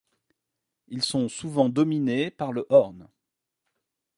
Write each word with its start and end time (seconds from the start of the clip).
Ils 0.87 1.03
sont 1.03 1.29
souvent 1.29 1.69
dominés 1.69 2.31
par 2.31 2.51
le 2.53 2.65
horn. 2.69 3.07